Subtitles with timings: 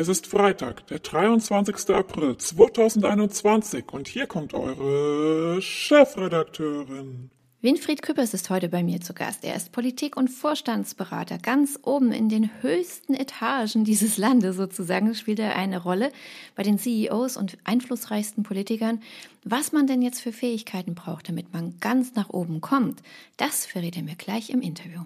[0.00, 1.92] Es ist Freitag, der 23.
[1.92, 7.30] April 2021 und hier kommt eure Chefredakteurin.
[7.62, 9.42] Winfried Küppers ist heute bei mir zu Gast.
[9.42, 11.38] Er ist Politik- und Vorstandsberater.
[11.38, 16.12] Ganz oben in den höchsten Etagen dieses Landes sozusagen spielt er eine Rolle
[16.54, 19.02] bei den CEOs und einflussreichsten Politikern.
[19.42, 23.02] Was man denn jetzt für Fähigkeiten braucht, damit man ganz nach oben kommt,
[23.36, 25.00] das verrät er mir gleich im Interview.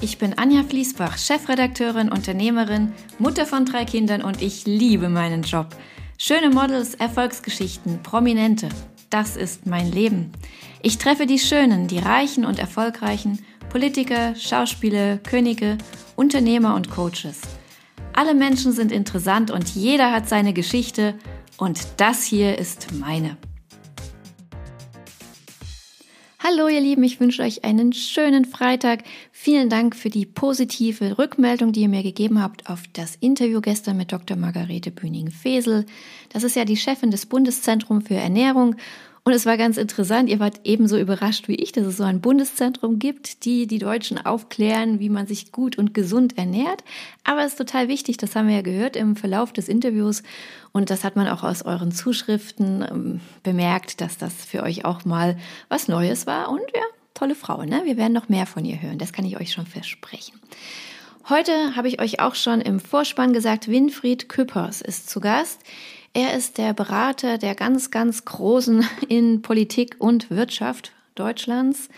[0.00, 5.68] Ich bin Anja Fließbach, Chefredakteurin, Unternehmerin, Mutter von drei Kindern und ich liebe meinen Job.
[6.18, 8.68] Schöne Models, Erfolgsgeschichten, Prominente,
[9.10, 10.32] das ist mein Leben.
[10.82, 15.78] Ich treffe die Schönen, die Reichen und Erfolgreichen, Politiker, Schauspieler, Könige,
[16.16, 17.40] Unternehmer und Coaches.
[18.12, 21.14] Alle Menschen sind interessant und jeder hat seine Geschichte
[21.56, 23.36] und das hier ist meine.
[26.44, 29.04] Hallo ihr Lieben, ich wünsche euch einen schönen Freitag.
[29.44, 33.96] Vielen Dank für die positive Rückmeldung, die ihr mir gegeben habt auf das Interview gestern
[33.96, 34.36] mit Dr.
[34.36, 35.84] Margarete Bühning-Fesel.
[36.28, 38.76] Das ist ja die Chefin des Bundeszentrums für Ernährung
[39.24, 42.20] und es war ganz interessant, ihr wart ebenso überrascht wie ich, dass es so ein
[42.20, 46.84] Bundeszentrum gibt, die die Deutschen aufklären, wie man sich gut und gesund ernährt.
[47.24, 50.22] Aber es ist total wichtig, das haben wir ja gehört im Verlauf des Interviews.
[50.70, 55.04] Und das hat man auch aus euren Zuschriften ähm, bemerkt, dass das für euch auch
[55.04, 55.36] mal
[55.68, 56.48] was Neues war.
[56.48, 56.82] Und ja,
[57.14, 57.82] tolle Frau, ne?
[57.84, 60.40] Wir werden noch mehr von ihr hören, das kann ich euch schon versprechen.
[61.28, 65.60] Heute habe ich euch auch schon im Vorspann gesagt, Winfried Küppers ist zu Gast.
[66.14, 71.88] Er ist der Berater der ganz, ganz Großen in Politik und Wirtschaft Deutschlands.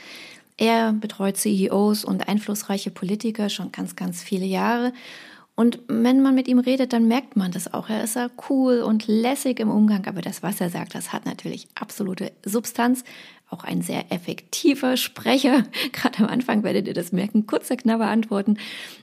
[0.56, 4.92] Er betreut CEOs und einflussreiche Politiker schon ganz, ganz viele Jahre.
[5.56, 7.88] Und wenn man mit ihm redet, dann merkt man das auch.
[7.88, 11.26] Er ist ja cool und lässig im Umgang, aber das, was er sagt, das hat
[11.26, 13.04] natürlich absolute Substanz
[13.50, 15.64] auch ein sehr effektiver Sprecher.
[15.92, 18.58] Gerade am Anfang werdet ihr das merken, kurzer, knapper Antworten.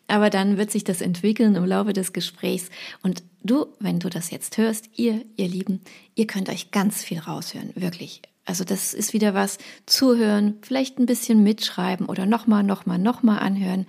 [0.08, 2.70] Aber dann wird sich das entwickeln im Laufe des Gesprächs.
[3.02, 5.80] Und du, wenn du das jetzt hörst, ihr, ihr Lieben,
[6.16, 8.22] ihr könnt euch ganz viel raushören, wirklich.
[8.44, 13.86] Also das ist wieder was, zuhören, vielleicht ein bisschen mitschreiben oder nochmal, nochmal, nochmal anhören.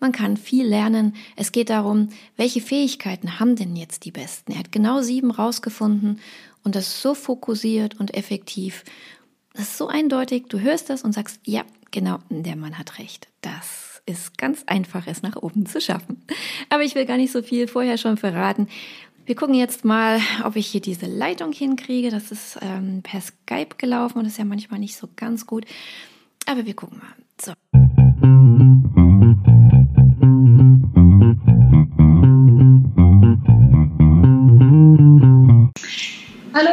[0.00, 1.14] Man kann viel lernen.
[1.36, 4.52] Es geht darum, welche Fähigkeiten haben denn jetzt die Besten?
[4.52, 6.20] Er hat genau sieben rausgefunden
[6.64, 8.84] und das so fokussiert und effektiv.
[9.52, 13.28] Das ist so eindeutig, du hörst das und sagst, ja, genau, der Mann hat recht.
[13.42, 16.22] Das ist ganz einfach, es nach oben zu schaffen.
[16.70, 18.68] Aber ich will gar nicht so viel vorher schon verraten.
[19.26, 22.10] Wir gucken jetzt mal, ob ich hier diese Leitung hinkriege.
[22.10, 25.66] Das ist ähm, per Skype gelaufen und ist ja manchmal nicht so ganz gut.
[26.46, 27.14] Aber wir gucken mal.
[27.40, 27.52] So.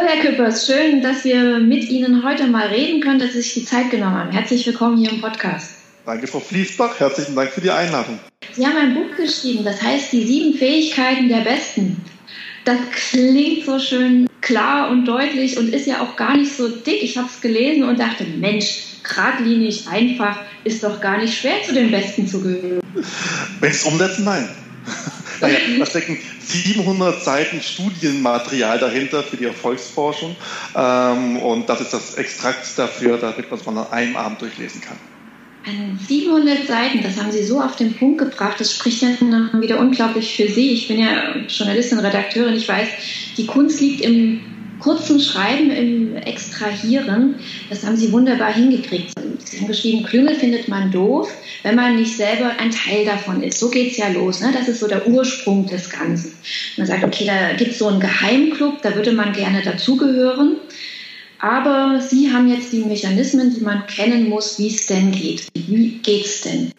[0.07, 3.65] Herr Küppers, schön, dass wir mit Ihnen heute mal reden können, dass Sie sich die
[3.65, 4.31] Zeit genommen haben.
[4.31, 5.71] Herzlich willkommen hier im Podcast.
[6.05, 6.97] Danke, Frau Fließbach.
[6.97, 8.17] Herzlichen Dank für die Einladung.
[8.53, 11.97] Sie haben ein Buch geschrieben, das heißt Die sieben Fähigkeiten der Besten.
[12.63, 12.77] Das
[13.09, 17.03] klingt so schön klar und deutlich und ist ja auch gar nicht so dick.
[17.03, 21.73] Ich habe es gelesen und dachte, Mensch, geradlinig, einfach, ist doch gar nicht schwer zu
[21.73, 22.79] den Besten zu gehören.
[23.59, 24.47] Wenn es umsetzen, nein.
[25.41, 30.35] Naja, da stecken 700 Seiten Studienmaterial dahinter für die Erfolgsforschung.
[30.75, 34.97] Ähm, und das ist das Extrakt dafür, damit man es an einem Abend durchlesen kann.
[36.07, 38.59] 700 Seiten, das haben Sie so auf den Punkt gebracht.
[38.59, 40.71] Das spricht dann wieder unglaublich für Sie.
[40.71, 42.55] Ich bin ja Journalistin, Redakteurin.
[42.55, 42.87] Ich weiß,
[43.35, 44.39] die Kunst liegt im
[44.79, 47.35] kurzen Schreiben, im Extrahieren.
[47.69, 49.11] Das haben Sie wunderbar hingekriegt.
[49.43, 51.29] Sie haben geschrieben, Klüngel findet man doof
[51.63, 53.59] wenn man nicht selber ein Teil davon ist.
[53.59, 54.39] So geht es ja los.
[54.41, 54.53] Ne?
[54.57, 56.33] Das ist so der Ursprung des Ganzen.
[56.77, 60.57] Man sagt, okay, da gibt es so einen Geheimclub, da würde man gerne dazugehören.
[61.39, 65.47] Aber Sie haben jetzt die Mechanismen, die man kennen muss, wie es denn geht.
[65.53, 66.71] Wie geht es denn?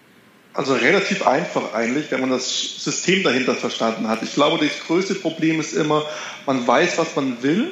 [0.54, 4.22] Also relativ einfach eigentlich, wenn man das System dahinter verstanden hat.
[4.22, 6.04] Ich glaube, das größte Problem ist immer,
[6.46, 7.70] man weiß, was man will,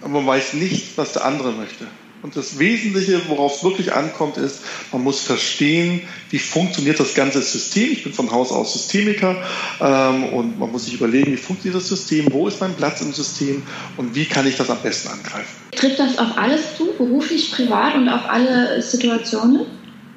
[0.00, 1.86] aber man weiß nicht, was der andere möchte.
[2.20, 4.60] Und das Wesentliche, worauf es wirklich ankommt, ist,
[4.90, 7.92] man muss verstehen, wie funktioniert das ganze System.
[7.92, 9.36] Ich bin von Haus aus Systemiker
[9.80, 13.12] ähm, und man muss sich überlegen, wie funktioniert das System, wo ist mein Platz im
[13.12, 13.62] System
[13.96, 15.56] und wie kann ich das am besten angreifen.
[15.76, 19.66] Trifft das auf alles zu, beruflich, privat und auf alle Situationen?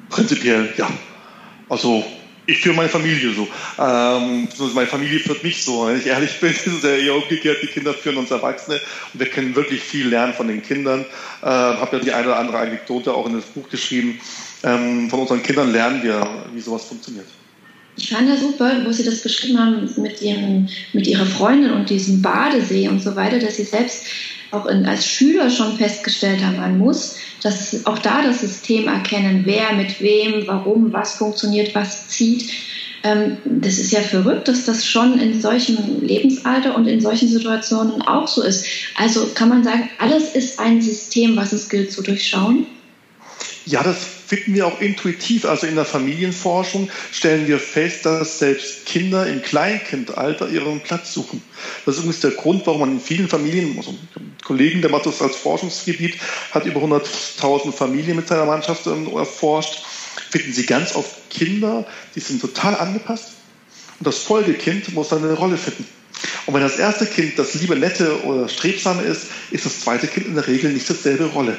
[0.08, 0.90] Prinzipiell ja.
[1.68, 2.04] Also
[2.46, 3.48] ich führe meine Familie so.
[3.78, 5.86] Ähm, meine Familie führt mich so.
[5.86, 7.58] Wenn ich ehrlich bin, ist es ja eher umgekehrt.
[7.62, 8.80] Die Kinder führen uns Erwachsene
[9.12, 11.04] und wir können wirklich viel lernen von den Kindern.
[11.42, 14.20] Ähm, habe ja die eine oder andere Anekdote auch in das Buch geschrieben.
[14.64, 17.26] Ähm, von unseren Kindern lernen wir, wie sowas funktioniert.
[17.96, 21.90] Ich fand das super, wo Sie das beschrieben haben mit, ihrem, mit Ihrer Freundin und
[21.90, 24.06] diesem Badesee und so weiter, dass Sie selbst
[24.52, 29.42] auch in, als Schüler schon festgestellt haben, man muss dass auch da das System erkennen,
[29.44, 32.50] wer mit wem, warum, was funktioniert, was zieht.
[33.02, 38.00] Ähm, das ist ja verrückt, dass das schon in solchem Lebensalter und in solchen Situationen
[38.02, 38.64] auch so ist.
[38.96, 42.66] Also kann man sagen, alles ist ein System, was es gilt zu durchschauen?
[43.66, 45.44] Ja, das finden wir auch intuitiv.
[45.44, 51.42] Also in der Familienforschung stellen wir fest, dass selbst Kinder im Kleinkindalter ihren Platz suchen.
[51.84, 53.94] Das ist übrigens der Grund, warum man in vielen Familien, also
[54.42, 56.16] Kollegen, der macht das als Forschungsgebiet,
[56.50, 59.84] hat über 100.000 Familien mit seiner Mannschaft erforscht,
[60.30, 63.32] finden Sie ganz oft Kinder, die sind total angepasst
[63.98, 65.86] und das Folgekind muss seine Rolle finden.
[66.46, 70.26] Und wenn das erste Kind das liebe, nette oder strebsame ist, ist das zweite Kind
[70.26, 71.56] in der Regel nicht dasselbe Rolle.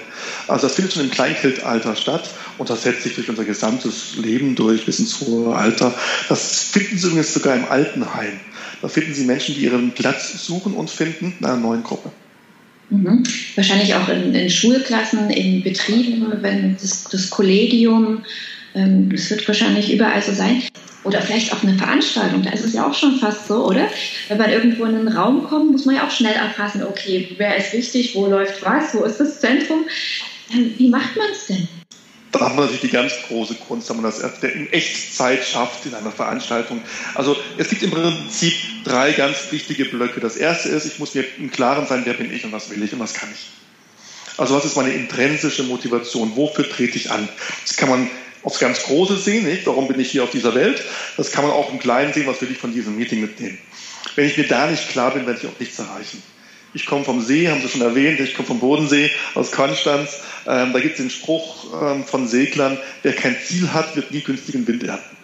[0.47, 4.55] Also das findet schon im Kleinkindalter statt und das setzt sich durch unser gesamtes Leben
[4.55, 5.93] durch bis ins hohe Alter.
[6.27, 8.39] Das finden Sie übrigens sogar im Altenheim.
[8.81, 12.11] Da finden Sie Menschen, die ihren Platz suchen und finden in einer neuen Gruppe.
[12.89, 13.23] Mhm.
[13.55, 18.23] Wahrscheinlich auch in, in, Schulklassen, in Betrieben, wenn das, das Kollegium,
[18.75, 20.63] ähm, das wird wahrscheinlich überall so sein.
[21.03, 23.89] Oder vielleicht auch eine Veranstaltung, da ist es ja auch schon fast so, oder?
[24.29, 27.57] Wenn man irgendwo in einen Raum kommt, muss man ja auch schnell erfassen, okay, wer
[27.57, 29.85] ist wichtig, wo läuft was, wo ist das Zentrum?
[30.53, 31.67] Ähm, wie macht man es denn?
[32.31, 35.93] Da haben wir natürlich die ganz große Kunst, dass man das in Echtzeit schafft in
[35.93, 36.81] einer Veranstaltung.
[37.13, 38.53] Also es gibt im Prinzip
[38.83, 40.19] drei ganz wichtige Blöcke.
[40.19, 42.81] Das erste ist, ich muss mir im Klaren sein, wer bin ich und was will
[42.81, 43.51] ich und was kann ich.
[44.37, 46.35] Also was ist meine intrinsische Motivation?
[46.35, 47.29] Wofür trete ich an?
[47.67, 48.09] Das kann man
[48.43, 49.65] aufs ganz Große sehen, nicht?
[49.65, 50.83] warum bin ich hier auf dieser Welt?
[51.17, 53.57] Das kann man auch im Kleinen sehen, was will ich von diesem Meeting mitnehmen.
[54.15, 56.21] Wenn ich mir da nicht klar bin, werde ich auch nichts erreichen.
[56.73, 60.21] Ich komme vom See, haben Sie schon erwähnt, ich komme vom Bodensee aus Konstanz.
[60.47, 64.21] Ähm, da gibt es den Spruch ähm, von Seglern, wer kein Ziel hat, wird nie
[64.21, 65.17] günstigen Wind ernten.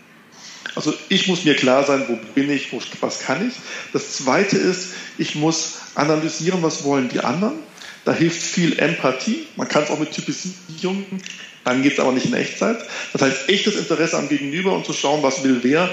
[0.76, 3.56] Also ich muss mir klar sein, wo bin ich, wo, was kann ich.
[3.92, 7.54] Das Zweite ist, ich muss analysieren, was wollen die anderen.
[8.06, 9.48] Da hilft viel Empathie.
[9.56, 11.06] Man kann es auch mit Typisierung,
[11.64, 12.78] dann geht es aber nicht in Echtzeit.
[13.14, 15.90] Das heißt, echtes Interesse am Gegenüber und zu schauen, was will wer.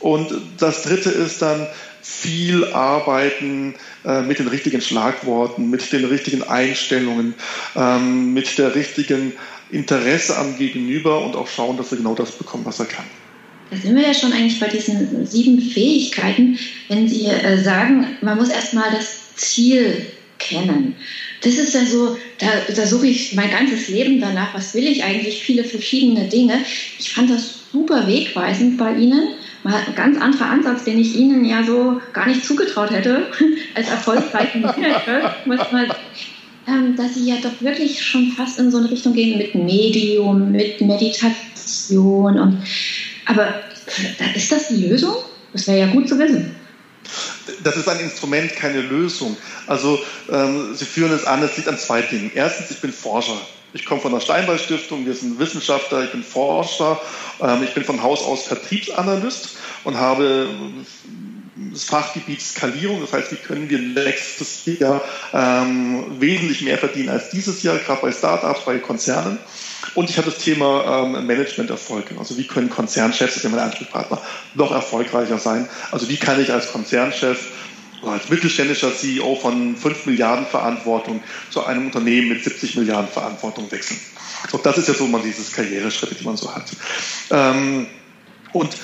[0.00, 1.66] Und das Dritte ist dann
[2.00, 3.74] viel arbeiten
[4.04, 7.34] äh, mit den richtigen Schlagworten, mit den richtigen Einstellungen,
[7.76, 9.32] ähm, mit der richtigen
[9.70, 13.04] Interesse am Gegenüber und auch schauen, dass er genau das bekommt, was er kann.
[13.70, 16.58] Da sind wir ja schon eigentlich bei diesen sieben Fähigkeiten,
[16.88, 20.06] wenn Sie äh, sagen, man muss erstmal das Ziel
[20.48, 20.96] kennen.
[21.42, 25.04] Das ist ja so, da, da suche ich mein ganzes Leben danach, was will ich
[25.04, 26.60] eigentlich, viele verschiedene Dinge.
[26.98, 29.28] Ich fand das super wegweisend bei Ihnen
[29.62, 33.26] mal ein ganz anderer Ansatz, den ich Ihnen ja so gar nicht zugetraut hätte,
[33.74, 35.86] als erfolgreichen Manager, muss man,
[36.66, 40.52] ähm, dass Sie ja doch wirklich schon fast in so eine Richtung gehen mit Medium,
[40.52, 42.58] mit Meditation und,
[43.26, 43.54] aber
[44.34, 45.14] ist das die Lösung?
[45.52, 46.54] Das wäre ja gut zu wissen.
[47.62, 49.36] Das ist ein Instrument, keine Lösung.
[49.66, 49.98] Also
[50.30, 52.30] ähm, Sie führen es an, es liegt an zwei Dingen.
[52.34, 53.40] Erstens, ich bin Forscher.
[53.74, 57.00] Ich komme von der Steinbeil Stiftung, wir sind Wissenschaftler, ich bin Forscher,
[57.40, 60.48] ähm, ich bin von Haus aus Vertriebsanalyst und habe
[61.72, 65.02] das Fachgebiet Skalierung, das heißt, wie können wir nächstes Jahr
[65.32, 69.38] ähm, wesentlich mehr verdienen als dieses Jahr, gerade bei Startups, bei Konzernen.
[69.94, 73.60] Und ich habe das Thema ähm, Managementerfolg, also wie können Konzernchefs, das ist ja mein
[73.60, 74.20] Ansprechpartner,
[74.54, 75.68] noch erfolgreicher sein.
[75.90, 77.38] Also wie kann ich als Konzernchef
[78.06, 81.20] als mittelständischer CEO von 5 Milliarden Verantwortung
[81.50, 83.98] zu einem Unternehmen mit 70 Milliarden Verantwortung wechseln.
[84.50, 86.70] So, das ist ja so mal dieses Karriereschritte, die man so hat.
[87.30, 87.86] Ähm,
[88.52, 88.76] und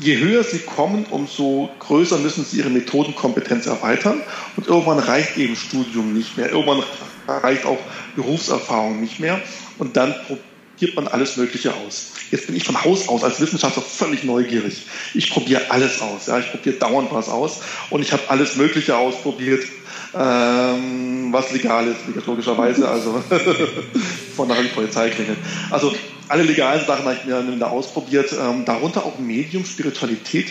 [0.00, 4.20] je höher sie kommen, umso größer müssen sie ihre Methodenkompetenz erweitern.
[4.56, 6.50] Und irgendwann reicht eben Studium nicht mehr.
[6.50, 6.82] Irgendwann
[7.26, 7.78] reicht auch
[8.14, 9.40] Berufserfahrung nicht mehr.
[9.78, 12.12] Und dann probiert man alles Mögliche aus.
[12.30, 14.86] Jetzt bin ich von Haus aus als Wissenschaftler völlig neugierig.
[15.14, 16.26] Ich probiere alles aus.
[16.26, 17.60] Ja, ich probiere dauernd was aus
[17.90, 19.64] und ich habe alles Mögliche ausprobiert,
[20.14, 22.88] ähm, was legal ist, logischerweise.
[22.88, 23.22] Also
[24.36, 25.38] von der Polizei klingelt.
[25.70, 25.94] Also
[26.28, 28.32] alle legalen Sachen habe ich mir da ausprobiert.
[28.32, 30.48] Ähm, darunter auch Medium, Spiritualität.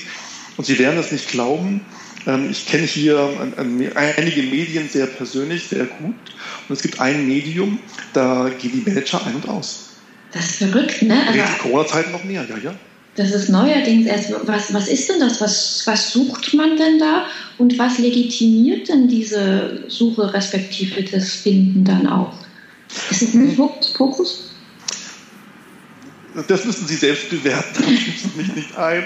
[0.58, 1.82] Und Sie werden es nicht glauben.
[2.28, 3.30] Ähm, ich kenne hier
[3.96, 6.16] einige Medien sehr persönlich, sehr gut.
[6.68, 7.80] Und es gibt ein Medium,
[8.14, 9.90] da geht die Manager ein und aus.
[10.32, 11.28] Das ist verrückt, ne?
[11.28, 12.76] Also, in Corona-Zeiten noch mehr, ja, ja.
[13.16, 14.34] Das ist neuerdings erst.
[14.46, 15.40] Was, was ist denn das?
[15.40, 17.28] Was, was sucht man denn da?
[17.58, 22.34] Und was legitimiert denn diese Suche respektive das Finden dann auch?
[23.10, 23.56] Ist es ein
[23.96, 24.55] Fokus?
[26.48, 29.06] Das müssen Sie selbst bewerten, da schließe mich nicht ein.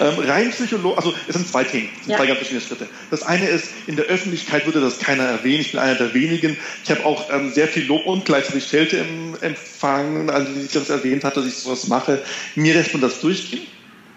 [0.00, 2.16] Ähm, rein psychologisch, also es sind zwei Themen, es sind ja.
[2.18, 2.88] zwei ganz verschiedene Schritte.
[3.10, 6.56] Das eine ist, in der Öffentlichkeit würde das keiner erwähnen, ich bin einer der wenigen.
[6.84, 10.90] Ich habe auch ähm, sehr viel Lob und gleichzeitig Schelte im Empfang, als ich das
[10.90, 12.22] erwähnt hatte, dass ich sowas mache.
[12.54, 13.66] Mir lässt man das durchgehen.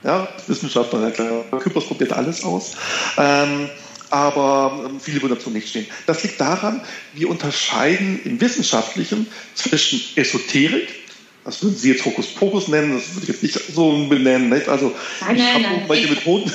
[0.03, 2.75] Ja, Wissenschaftler, ja klar, Kypros probiert alles aus.
[3.17, 3.69] Ähm,
[4.11, 5.85] aber ähm, viele würden dazu nicht stehen.
[6.05, 6.81] Das liegt daran,
[7.13, 11.00] wir unterscheiden im Wissenschaftlichen zwischen Esoterik,
[11.43, 14.49] Das würden Sie jetzt Hokuspokus nennen, das würde ich jetzt nicht so benennen.
[14.49, 14.67] Nicht?
[14.67, 16.51] Also, nein, ich habe irgendwelche Methoden.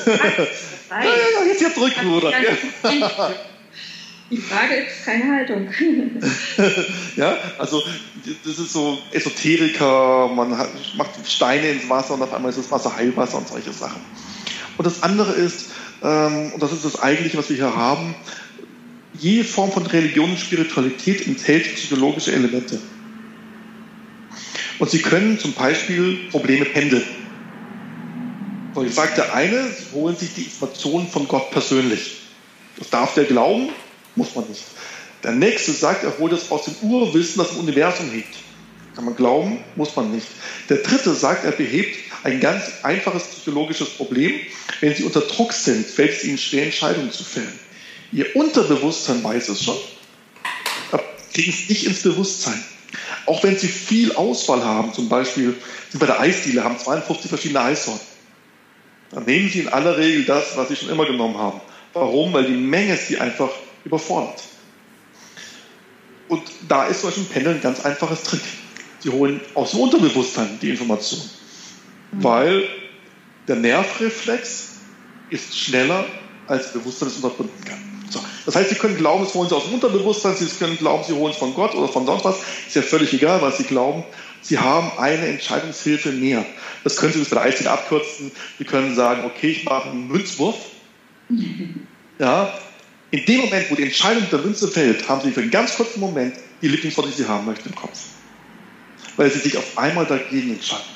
[0.88, 2.34] Nein, ja, ja, jetzt hier zurückgerudert.
[4.30, 5.68] Die Frage ist keine Haltung.
[7.16, 7.82] ja, also
[8.44, 12.70] das ist so Esoteriker, man hat, macht Steine ins Wasser und auf einmal ist das
[12.70, 14.00] Wasser Heilwasser und solche Sachen.
[14.78, 15.66] Und das andere ist,
[16.02, 18.16] ähm, und das ist das eigentliche, was wir hier haben,
[19.14, 22.80] jede Form von Religion und Spiritualität enthält psychologische Elemente.
[24.78, 27.04] Und sie können zum Beispiel Probleme pendeln.
[28.74, 32.18] So, ich sage der eine, sie holen sich die Informationen von Gott persönlich.
[32.78, 33.70] Das darf der glauben,
[34.16, 34.64] muss man nicht.
[35.22, 38.34] Der nächste sagt, er holt es aus dem Urwissen, das im Universum liegt.
[38.94, 40.26] Kann man glauben, muss man nicht.
[40.68, 44.34] Der dritte sagt, er behebt ein ganz einfaches psychologisches Problem.
[44.80, 47.58] Wenn sie unter Druck sind, fällt es ihnen schwer, Entscheidungen zu fällen.
[48.12, 49.76] Ihr Unterbewusstsein weiß es schon,
[50.92, 51.02] aber
[51.32, 52.62] kriegen es nicht ins Bewusstsein.
[53.26, 55.54] Auch wenn sie viel Auswahl haben, zum Beispiel
[55.90, 58.06] sind bei der Eisdiele, haben 52 verschiedene Eissorten,
[59.10, 61.60] dann nehmen sie in aller Regel das, was sie schon immer genommen haben.
[61.92, 62.32] Warum?
[62.32, 63.50] Weil die Menge sie einfach
[63.84, 64.42] überfordert.
[66.28, 68.42] Und da ist solch ein Pendel ein ganz einfaches Trick.
[69.00, 71.20] Sie holen aus dem Unterbewusstsein die Information.
[72.12, 72.24] Mhm.
[72.24, 72.68] Weil
[73.46, 74.70] der Nervreflex
[75.30, 76.04] ist schneller,
[76.48, 77.95] als Bewusstsein es unterbinden kann.
[78.46, 81.12] Das heißt, Sie können glauben, es holen Sie aus dem Unterbewusstsein, Sie können glauben, Sie
[81.12, 82.36] holen es von Gott oder von sonst was.
[82.66, 84.04] Ist ja völlig egal, was Sie glauben.
[84.40, 86.46] Sie haben eine Entscheidungshilfe mehr.
[86.84, 88.30] Das können Sie bis bei der Eisdiele abkürzen.
[88.58, 90.56] Sie können sagen, okay, ich mache einen Münzwurf.
[92.18, 92.50] Ja,
[93.10, 96.00] in dem Moment, wo die Entscheidung der Münze fällt, haben Sie für einen ganz kurzen
[96.00, 97.98] Moment die Lieblingsworte, die Sie haben möchten, im Kopf.
[99.18, 100.86] Weil Sie sich auf einmal dagegen entscheiden.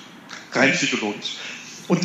[0.52, 1.37] Rein psychologisch.
[1.88, 2.00] Und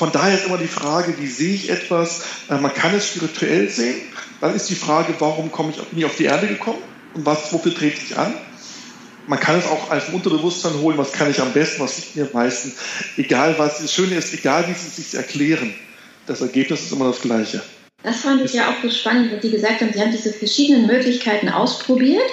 [0.00, 2.22] von daher ist immer die Frage, wie sehe ich etwas?
[2.48, 4.00] Äh, man kann es spirituell sehen.
[4.40, 6.78] Dann ist die Frage, warum komme ich nie auf die Erde gekommen?
[7.12, 8.32] Und was, wofür trete ich an?
[9.26, 12.22] Man kann es auch als Unterbewusstsein holen, was kann ich am besten, was liegt mir
[12.22, 12.72] am meisten.
[13.18, 15.74] Egal was, das Schöne ist, egal wie Sie es sich erklären,
[16.26, 17.60] das Ergebnis ist immer das gleiche.
[18.02, 19.92] Das fand ich ja auch so spannend, was Sie gesagt haben.
[19.92, 22.30] Sie haben diese verschiedenen Möglichkeiten ausprobiert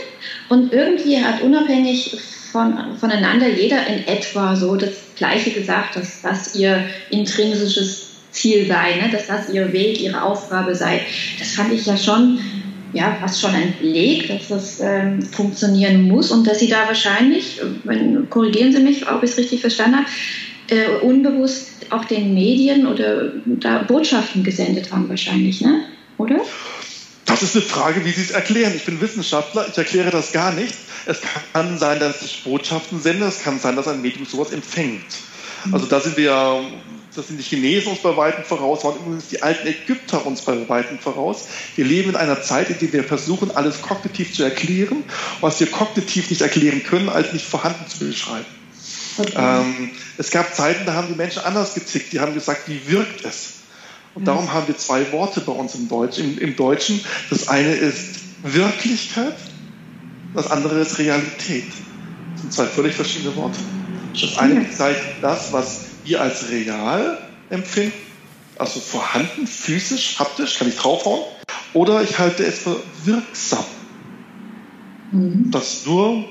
[0.47, 2.17] und irgendwie hat unabhängig
[2.49, 8.95] von, voneinander jeder in etwa so das Gleiche gesagt, dass das ihr intrinsisches Ziel sei,
[8.95, 9.09] ne?
[9.11, 11.01] dass das ihr Weg, ihre Aufgabe sei.
[11.39, 12.39] Das fand ich ja schon,
[12.93, 17.59] ja, fast schon ein Beleg, dass das ähm, funktionieren muss und dass Sie da wahrscheinlich,
[17.83, 20.07] wenn, korrigieren Sie mich, ob ich es richtig verstanden habe,
[20.69, 25.81] äh, unbewusst auch den Medien oder da Botschaften gesendet haben wahrscheinlich, ne?
[26.17, 26.41] oder?
[27.27, 28.73] Das ist eine Frage, wie Sie es erklären.
[28.75, 30.73] Ich bin Wissenschaftler, ich erkläre das gar nicht.
[31.05, 31.19] Es
[31.53, 35.05] kann sein, dass ich Botschaften sende, es kann sein, dass ein Medium sowas empfängt.
[35.71, 36.63] Also da sind wir,
[37.15, 40.67] das sind die Chinesen uns bei Weitem voraus, waren übrigens die alten Ägypter uns bei
[40.69, 41.47] Weitem voraus.
[41.75, 45.03] Wir leben in einer Zeit, in der wir versuchen, alles kognitiv zu erklären,
[45.41, 48.45] was wir kognitiv nicht erklären können, als nicht vorhanden zu beschreiben.
[49.17, 49.33] Okay.
[49.35, 52.13] Ähm, es gab Zeiten, da haben die Menschen anders gezickt.
[52.13, 53.53] Die haben gesagt, wie wirkt es?
[54.17, 56.99] Und darum haben wir zwei Worte bei uns im, Deutsch, im, im Deutschen.
[57.29, 59.35] Das eine ist Wirklichkeit,
[60.33, 61.67] das andere ist Realität.
[62.31, 63.59] Das sind zwei völlig verschiedene Worte.
[64.19, 67.19] Das eine bezeichnet das, was wir als real
[67.51, 67.93] empfinden,
[68.57, 71.21] also vorhanden, physisch, haptisch, kann ich draufhauen,
[71.75, 73.65] oder ich halte es für wirksam.
[75.11, 75.51] Mhm.
[75.51, 76.25] Das nur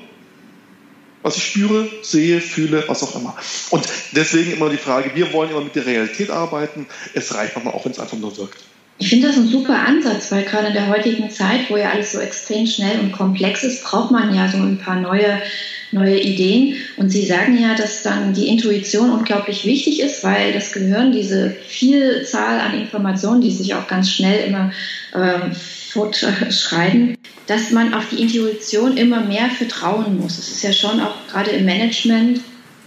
[1.27, 3.35] was ich spüre, sehe, fühle, was auch immer.
[3.71, 6.87] Und deswegen immer die Frage, wir wollen immer mit der Realität arbeiten.
[7.15, 8.61] Es reicht manchmal auch, wenn es einfach nur wirkt.
[8.99, 12.13] Ich finde das ein super Ansatz, weil gerade in der heutigen Zeit, wo ja alles
[12.13, 15.43] so extrem schnell und komplex ist, braucht man ja so ein paar neue,
[15.91, 16.77] neue Ideen.
[16.97, 21.51] Und Sie sagen ja, dass dann die Intuition unglaublich wichtig ist, weil das Gehirn diese
[21.67, 24.71] Vielzahl an Informationen, die sich auch ganz schnell immer
[25.13, 25.51] äh,
[25.97, 30.39] fortschreiten, dass man auf die Intuition immer mehr vertrauen muss.
[30.39, 32.41] Es ist ja schon auch gerade im Management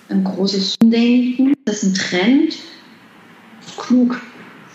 [0.09, 1.53] ein großes Umdenken.
[1.65, 2.55] Das ist ein Trend.
[3.77, 4.21] Klug,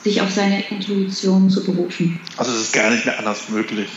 [0.02, 2.20] sich auf seine Intuition zu berufen.
[2.36, 3.88] Also es ist gar nicht mehr anders möglich.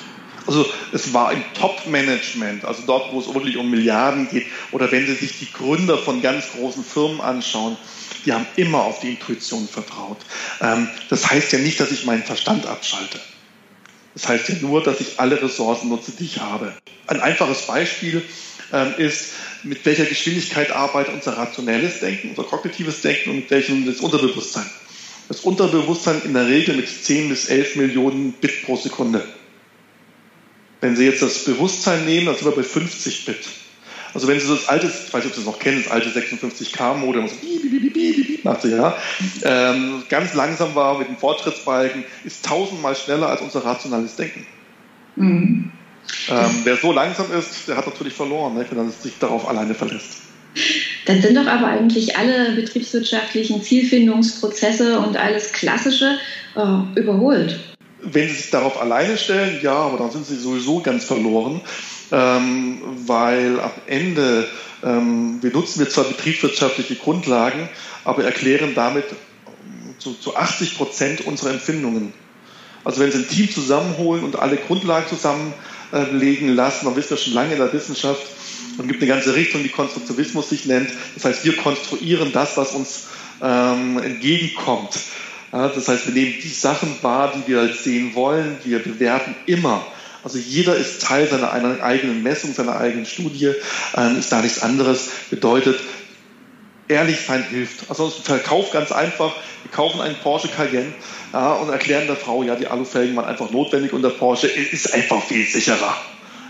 [0.45, 5.05] Also es war im Top-Management, also dort, wo es wirklich um Milliarden geht, oder wenn
[5.05, 7.75] Sie sich die Gründer von ganz großen Firmen anschauen,
[8.25, 10.17] die haben immer auf die Intuition vertraut.
[10.61, 13.19] Ähm, das heißt ja nicht, dass ich meinen Verstand abschalte.
[14.17, 16.73] Das heißt ja nur, dass ich alle Ressourcen nutze, die ich habe.
[17.05, 18.23] Ein einfaches Beispiel
[18.73, 23.85] ähm, ist, mit welcher Geschwindigkeit arbeitet unser rationelles Denken, unser kognitives Denken und mit welchem
[23.85, 24.65] das Unterbewusstsein.
[25.27, 29.23] Das Unterbewusstsein in der Regel mit 10 bis 11 Millionen Bit pro Sekunde.
[30.81, 33.45] Wenn Sie jetzt das Bewusstsein nehmen, dann sind wir bei 50 Bit.
[34.15, 36.09] Also wenn Sie das alte, ich weiß nicht, ob Sie es noch kennen, das alte
[36.09, 37.67] 56K-Modem, was so machte,
[38.63, 38.95] ja,
[39.43, 44.45] ähm, ganz langsam war mit dem Fortschrittsbalken, ist tausendmal schneller als unser rationales Denken.
[45.15, 45.71] Mhm.
[46.29, 49.73] Ähm, wer so langsam ist, der hat natürlich verloren, ne, wenn er sich darauf alleine
[49.73, 50.21] verlässt.
[51.05, 56.17] Dann sind doch aber eigentlich alle betriebswirtschaftlichen Zielfindungsprozesse und alles Klassische
[56.55, 57.59] äh, überholt.
[58.01, 61.61] Wenn Sie sich darauf alleine stellen, ja, aber dann sind Sie sowieso ganz verloren,
[62.11, 64.47] ähm, weil am Ende
[64.89, 67.69] wir nutzen wir zwar betriebswirtschaftliche Grundlagen,
[68.03, 69.05] aber erklären damit
[69.99, 72.13] zu, zu 80 Prozent unsere Empfindungen.
[72.83, 77.33] Also wenn Sie ein Team zusammenholen und alle Grundlagen zusammenlegen lassen, dann wissen wir schon
[77.33, 78.21] lange in der Wissenschaft,
[78.77, 80.89] und gibt eine ganze Richtung, die Konstruktivismus sich nennt.
[81.15, 83.07] Das heißt, wir konstruieren das, was uns
[83.41, 84.99] ähm, entgegenkommt.
[85.51, 88.57] Ja, das heißt, wir nehmen die Sachen wahr, die wir sehen wollen.
[88.63, 89.85] Wir bewerten immer.
[90.27, 93.53] Also jeder ist Teil seiner eigenen Messung, seiner eigenen Studie,
[93.95, 95.07] ähm, ist da nichts anderes.
[95.29, 95.79] Bedeutet,
[96.89, 97.89] ehrlich sein hilft.
[97.89, 99.33] Also uns Verkauf ganz einfach.
[99.63, 100.93] Wir kaufen einen Porsche Cayenne
[101.31, 104.93] ja, und erklären der Frau, ja, die Alufelgen waren einfach notwendig und der Porsche ist
[104.93, 105.95] einfach viel sicherer.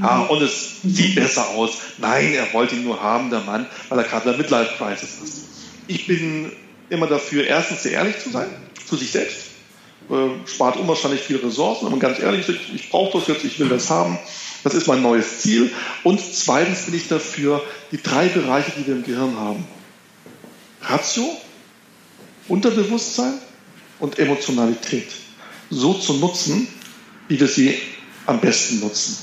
[0.01, 1.77] Ja, und es sieht besser aus.
[1.99, 5.43] Nein, er wollte ihn nur haben, der Mann, weil er gerade in der Midlife-Crisis ist.
[5.85, 6.51] Ich bin
[6.89, 8.47] immer dafür, erstens sehr ehrlich zu sein,
[8.87, 9.46] zu sich selbst.
[10.09, 13.59] Äh, spart unwahrscheinlich viele Ressourcen, wenn man ganz ehrlich ist, ich brauche das jetzt, ich
[13.59, 14.17] will das haben.
[14.63, 15.71] Das ist mein neues Ziel.
[16.03, 17.61] Und zweitens bin ich dafür,
[17.91, 19.67] die drei Bereiche, die wir im Gehirn haben,
[20.81, 21.29] Ratio,
[22.47, 23.33] Unterbewusstsein
[23.99, 25.07] und Emotionalität,
[25.69, 26.67] so zu nutzen,
[27.27, 27.77] wie wir sie
[28.25, 29.17] am besten nutzen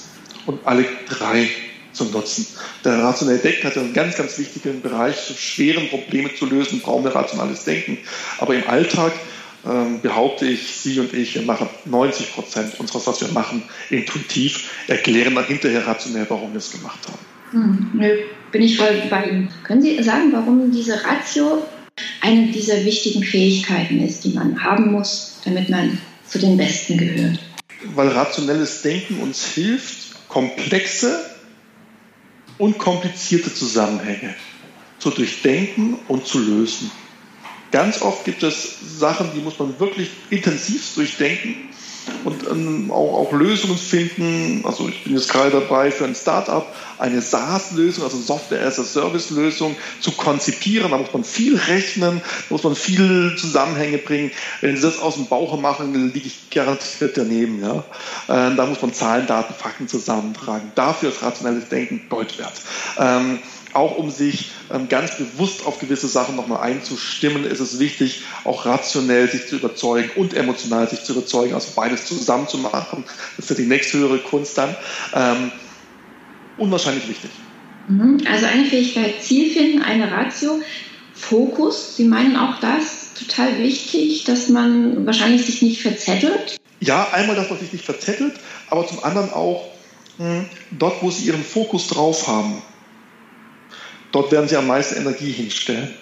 [0.44, 1.48] und alle drei
[1.92, 2.46] zu nutzen.
[2.84, 5.16] Der rationelle Denken hat einen ganz, ganz wichtigen Bereich.
[5.38, 7.98] Schweren Probleme zu lösen, brauchen wir rationales Denken.
[8.38, 9.12] Aber im Alltag
[9.66, 14.70] ähm, behaupte ich, Sie und ich, wir machen 90 Prozent unseres, was wir machen, intuitiv,
[14.88, 17.18] erklären dann hinterher rationell, warum wir es gemacht haben.
[17.52, 18.00] Hm,
[18.52, 19.48] bin ich voll bei Ihnen.
[19.62, 21.62] Können Sie sagen, warum diese Ratio
[22.20, 27.38] eine dieser wichtigen Fähigkeiten ist, die man haben muss, damit man zu den Besten gehört?
[27.94, 31.24] Weil rationelles Denken uns hilft, komplexe
[32.58, 34.34] und komplizierte Zusammenhänge
[34.98, 36.90] zu durchdenken und zu lösen.
[37.74, 41.56] Ganz oft gibt es Sachen, die muss man wirklich intensiv durchdenken
[42.22, 44.62] und ähm, auch, auch, Lösungen finden.
[44.64, 46.64] Also ich bin jetzt gerade dabei für ein Startup
[47.00, 50.92] eine SaaS-Lösung, also Software-as-a-Service-Lösung zu konzipieren.
[50.92, 54.30] Da muss man viel rechnen, da muss man viel Zusammenhänge bringen.
[54.60, 57.60] Wenn Sie das aus dem Bauch machen, liege ich garantiert daneben.
[57.60, 57.78] Ja?
[58.28, 60.70] Äh, da muss man Zahlen, Daten, Fakten zusammentragen.
[60.76, 62.54] Dafür ist rationelles Denken Gold wert.
[63.00, 63.40] Ähm,
[63.74, 68.66] auch um sich ähm, ganz bewusst auf gewisse Sachen nochmal einzustimmen, ist es wichtig, auch
[68.66, 73.04] rationell sich zu überzeugen und emotional sich zu überzeugen, also beides zusammen zu machen.
[73.36, 74.76] Das ist ja die nächsthöhere Kunst dann.
[75.14, 75.52] Ähm,
[76.56, 77.30] unwahrscheinlich wichtig.
[77.88, 78.22] Mhm.
[78.30, 80.60] Also eine Fähigkeit, Ziel finden, eine Ratio,
[81.12, 81.96] Fokus.
[81.96, 86.58] Sie meinen auch das total wichtig, dass man wahrscheinlich sich nicht verzettelt?
[86.80, 88.34] Ja, einmal, dass man sich nicht verzettelt,
[88.68, 89.70] aber zum anderen auch
[90.18, 92.62] mh, hm, dort, wo Sie Ihren Fokus drauf haben
[94.14, 95.92] Dort werden sie am meisten Energie hinstellen.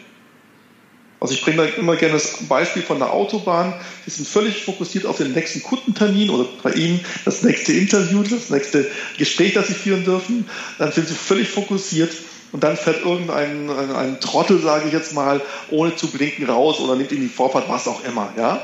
[1.19, 3.73] Also ich bringe da immer gerne das Beispiel von der Autobahn.
[4.05, 8.51] Sie sind völlig fokussiert auf den nächsten Kundentermin oder bei Ihnen das nächste Interview, das
[8.51, 10.47] nächste Gespräch, das Sie führen dürfen.
[10.77, 12.13] Dann sind Sie völlig fokussiert
[12.53, 16.81] und dann fährt irgendein ein, ein Trottel, sage ich jetzt mal, ohne zu blinken raus
[16.81, 18.31] oder nimmt Ihnen die Vorfahrt, was auch immer.
[18.37, 18.61] Ja?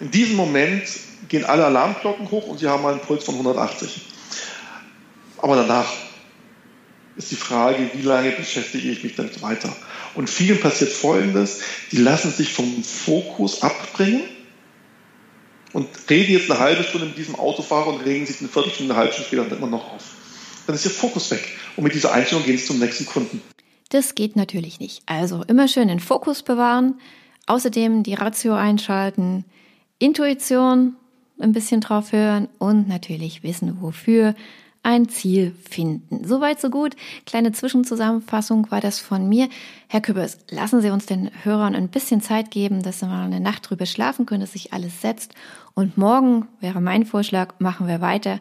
[0.00, 0.82] In diesem Moment
[1.28, 4.00] gehen alle Alarmglocken hoch und Sie haben einen Puls von 180.
[5.36, 5.86] Aber danach
[7.18, 9.76] ist die Frage, wie lange beschäftige ich mich damit weiter.
[10.14, 11.60] Und vielen passiert Folgendes,
[11.92, 14.22] die lassen sich vom Fokus abbringen
[15.72, 19.00] und reden jetzt eine halbe Stunde mit diesem Autofahrer und regen sich eine Viertelstunde, eine
[19.00, 20.04] halbe Stunde später immer noch auf.
[20.66, 21.44] Dann ist ihr Fokus weg.
[21.76, 23.42] Und mit dieser Einstellung gehen sie zum nächsten Kunden.
[23.90, 25.02] Das geht natürlich nicht.
[25.06, 27.00] Also immer schön den Fokus bewahren,
[27.46, 29.44] außerdem die Ratio einschalten,
[29.98, 30.94] Intuition
[31.40, 34.34] ein bisschen drauf hören und natürlich wissen, wofür
[34.88, 36.26] ein Ziel finden.
[36.26, 36.96] Soweit, so gut.
[37.26, 39.50] Kleine Zwischenzusammenfassung war das von mir.
[39.86, 43.38] Herr Küppers, lassen Sie uns den Hörern ein bisschen Zeit geben, dass sie mal eine
[43.38, 45.34] Nacht drüber schlafen können, dass sich alles setzt.
[45.74, 48.40] Und morgen wäre mein Vorschlag, machen wir weiter.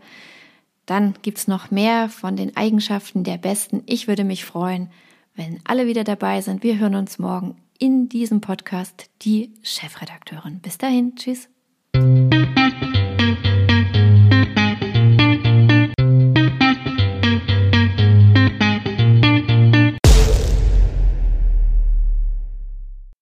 [0.85, 3.83] Dann gibt's noch mehr von den Eigenschaften der Besten.
[3.85, 4.89] Ich würde mich freuen,
[5.35, 6.63] wenn alle wieder dabei sind.
[6.63, 10.61] Wir hören uns morgen in diesem Podcast, die Chefredakteurin.
[10.61, 11.49] Bis dahin, tschüss.